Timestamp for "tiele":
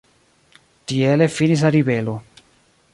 0.91-1.29